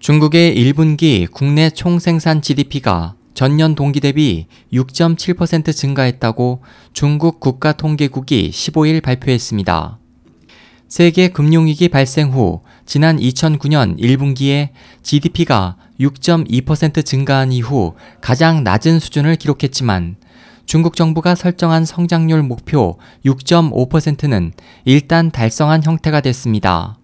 중국의 0.00 0.56
1분기 0.56 1.30
국내 1.30 1.68
총생산 1.68 2.40
GDP가 2.40 3.16
전년 3.34 3.74
동기 3.74 4.00
대비 4.00 4.46
6.7% 4.72 5.76
증가했다고 5.76 6.62
중국 6.94 7.38
국가통계국이 7.38 8.50
15일 8.50 9.02
발표했습니다. 9.02 9.98
세계 10.88 11.28
금융위기 11.28 11.90
발생 11.90 12.30
후 12.30 12.62
지난 12.86 13.18
2009년 13.18 13.98
1분기에 13.98 14.70
GDP가 15.02 15.76
6.2% 16.00 17.04
증가한 17.04 17.52
이후 17.52 17.92
가장 18.22 18.64
낮은 18.64 19.00
수준을 19.00 19.36
기록했지만 19.36 20.16
중국 20.64 20.96
정부가 20.96 21.34
설정한 21.34 21.84
성장률 21.84 22.42
목표 22.42 22.96
6.5%는 23.26 24.52
일단 24.86 25.30
달성한 25.30 25.82
형태가 25.84 26.22
됐습니다. 26.22 26.96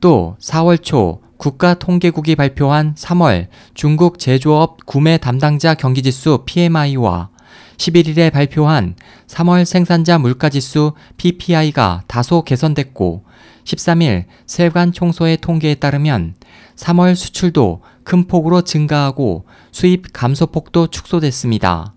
또 0.00 0.36
4월 0.38 0.82
초 0.82 1.22
국가통계국이 1.40 2.36
발표한 2.36 2.94
3월 2.94 3.46
중국 3.72 4.18
제조업 4.18 4.84
구매 4.84 5.16
담당자 5.16 5.72
경기지수 5.72 6.42
PMI와 6.44 7.30
11일에 7.78 8.30
발표한 8.30 8.94
3월 9.26 9.64
생산자 9.64 10.18
물가지수 10.18 10.92
PPI가 11.16 12.02
다소 12.06 12.42
개선됐고 12.42 13.24
13일 13.64 14.24
세관 14.46 14.92
총소의 14.92 15.38
통계에 15.38 15.76
따르면 15.76 16.34
3월 16.76 17.14
수출도 17.14 17.80
큰 18.04 18.26
폭으로 18.26 18.60
증가하고 18.60 19.46
수입 19.72 20.12
감소폭도 20.12 20.88
축소됐습니다. 20.88 21.94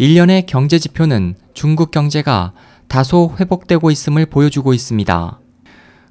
1년의 0.00 0.46
경제 0.46 0.80
지표는 0.80 1.36
중국 1.54 1.92
경제가 1.92 2.54
다소 2.88 3.36
회복되고 3.38 3.92
있음을 3.92 4.26
보여주고 4.26 4.74
있습니다. 4.74 5.40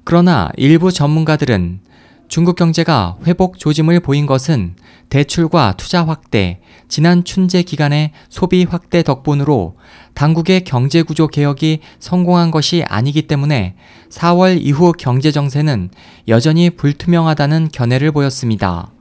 그러나 0.04 0.48
일부 0.56 0.90
전문가들은 0.90 1.80
중국 2.28 2.56
경제가 2.56 3.16
회복 3.26 3.58
조짐을 3.58 4.00
보인 4.00 4.26
것은 4.26 4.76
대출과 5.08 5.74
투자 5.78 6.06
확대, 6.06 6.60
지난 6.86 7.24
춘제 7.24 7.62
기간의 7.62 8.12
소비 8.28 8.64
확대 8.64 9.02
덕분으로 9.02 9.76
당국의 10.12 10.64
경제 10.64 11.02
구조 11.02 11.26
개혁이 11.26 11.80
성공한 11.98 12.50
것이 12.50 12.84
아니기 12.86 13.22
때문에 13.22 13.76
4월 14.10 14.58
이후 14.60 14.92
경제 14.92 15.32
정세는 15.32 15.90
여전히 16.28 16.68
불투명하다는 16.68 17.70
견해를 17.72 18.12
보였습니다. 18.12 18.92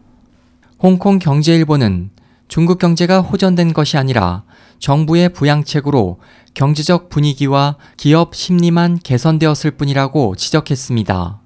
홍콩 0.80 1.20
경제일보는 1.20 2.12
중국 2.48 2.80
경제가 2.80 3.20
호전된 3.20 3.74
것이 3.74 3.98
아니라 3.98 4.44
정부의 4.80 5.34
부양책으로 5.34 6.22
경제적 6.54 7.10
분위기와 7.10 7.76
기업 7.98 8.36
심리만 8.36 9.00
개선되었을 9.04 9.72
뿐이라고 9.72 10.36
지적했습니다. 10.36 11.42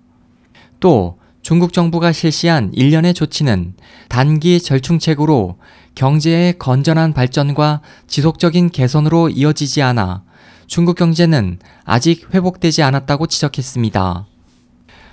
또 0.79 1.20
중국 1.41 1.73
정부가 1.73 2.11
실시한 2.11 2.71
일련의 2.73 3.13
조치는 3.13 3.73
단기 4.09 4.61
절충책으로 4.61 5.57
경제의 5.95 6.57
건전한 6.59 7.13
발전과 7.13 7.81
지속적인 8.07 8.69
개선으로 8.69 9.29
이어지지 9.29 9.81
않아 9.81 10.23
중국 10.67 10.95
경제는 10.95 11.59
아직 11.83 12.33
회복되지 12.33 12.83
않았다고 12.83 13.27
지적했습니다. 13.27 14.27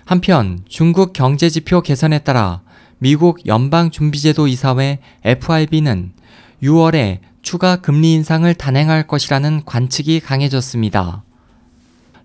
한편 0.05 0.61
중국 0.69 1.13
경제 1.13 1.49
지표 1.51 1.81
개선에 1.81 2.21
따라 2.21 2.63
미국 2.99 3.47
연방준비제도 3.47 4.47
이사회 4.49 4.99
FRB는 5.25 6.13
6월에 6.63 7.19
추가 7.43 7.77
금리 7.77 8.13
인상을 8.15 8.53
단행할 8.55 9.07
것이라는 9.07 9.65
관측이 9.65 10.21
강해졌습니다. 10.21 11.25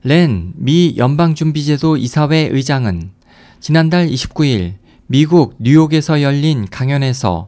렌 0.03 0.53
미 0.57 0.95
연방준비제도 0.97 1.97
이사회 1.97 2.49
의장은 2.51 3.11
지난달 3.63 4.09
29일 4.09 4.73
미국 5.07 5.55
뉴욕에서 5.57 6.21
열린 6.21 6.67
강연에서 6.69 7.47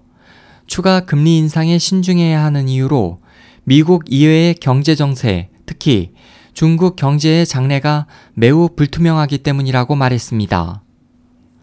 추가 0.66 1.02
금리 1.02 1.38
인상에 1.40 1.78
신중해야 1.78 2.42
하는 2.42 2.70
이유로 2.70 3.20
미국 3.66 4.06
이외의 4.08 4.54
경제 4.54 4.96
정세, 4.96 5.50
특히 5.66 6.14
중국 6.54 6.96
경제의 6.96 7.46
장래가 7.46 8.08
매우 8.34 8.70
불투명하기 8.74 9.40
때문이라고 9.40 9.96
말했습니다. 9.96 10.84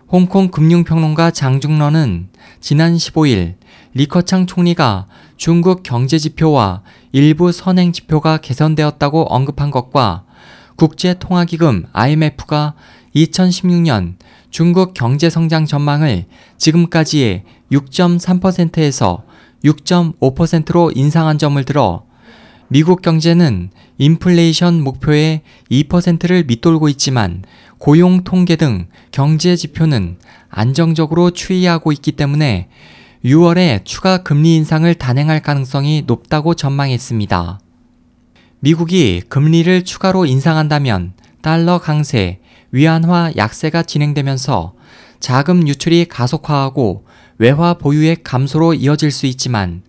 홍콩 0.08 0.50
금융평론가 0.50 1.30
장중런은 1.30 2.28
지난 2.60 2.94
15일 2.94 3.54
리커창 3.94 4.44
총리가 4.44 5.06
중국 5.38 5.82
경제 5.82 6.19
지표와 6.19 6.82
일부 7.12 7.52
선행 7.52 7.90
지표가 7.90 8.36
개선되었다고 8.36 9.32
언급한 9.34 9.70
것과 9.70 10.26
국제통화기금 10.76 11.86
IMF가 11.94 12.74
2016년 13.14 14.14
중국 14.52 14.92
경제 14.92 15.30
성장 15.30 15.64
전망을 15.64 16.26
지금까지의 16.58 17.42
6.3%에서 17.72 19.24
6.5%로 19.64 20.92
인상한 20.94 21.38
점을 21.38 21.64
들어 21.64 22.04
미국 22.68 23.00
경제는 23.00 23.70
인플레이션 23.96 24.82
목표의 24.82 25.40
2%를 25.70 26.44
밑돌고 26.44 26.90
있지만 26.90 27.44
고용 27.78 28.24
통계 28.24 28.56
등 28.56 28.88
경제 29.10 29.56
지표는 29.56 30.18
안정적으로 30.50 31.30
추이하고 31.30 31.90
있기 31.92 32.12
때문에 32.12 32.69
6월에 33.24 33.86
추가 33.86 34.19
금리 34.19 34.56
인상을 34.56 34.94
단행할 34.96 35.40
가능성이 35.40 36.02
높다고 36.06 36.52
전망했습니다. 36.52 37.58
미국이 38.60 39.22
금리를 39.28 39.84
추가로 39.84 40.26
인상한다면 40.26 41.14
달러 41.40 41.78
강세, 41.78 42.41
위안화 42.72 43.32
약세가 43.36 43.84
진행되면서 43.84 44.74
자금 45.20 45.68
유출이 45.68 46.06
가속화하고 46.06 47.06
외화 47.38 47.74
보유액 47.74 48.24
감소로 48.24 48.74
이어질 48.74 49.10
수 49.10 49.26
있지만 49.26 49.82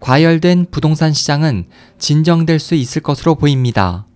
과열된 0.00 0.66
부동산 0.70 1.12
시장은 1.12 1.68
진정될 1.98 2.58
수 2.58 2.74
있을 2.74 3.00
것으로 3.02 3.36
보입니다. 3.36 4.06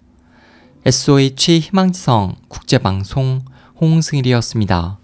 SOH 0.84 1.60
희망지성 1.60 2.36
국제방송 2.48 3.40
홍승일이었습니다. 3.80 4.98